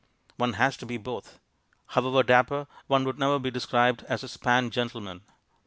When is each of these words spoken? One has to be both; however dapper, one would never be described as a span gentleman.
One 0.35 0.53
has 0.53 0.77
to 0.77 0.87
be 0.87 0.97
both; 0.97 1.39
however 1.89 2.23
dapper, 2.23 2.65
one 2.87 3.03
would 3.03 3.19
never 3.19 3.37
be 3.37 3.51
described 3.51 4.03
as 4.09 4.23
a 4.23 4.27
span 4.27 4.71
gentleman. 4.71 5.21